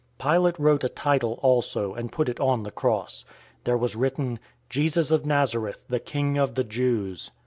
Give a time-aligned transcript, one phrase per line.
[0.19, 3.23] 019:019 Pilate wrote a title also, and put it on the cross.
[3.65, 4.39] There was written,
[4.71, 7.29] "JESUS OF NAZARETH, THE KING OF THE JEWS."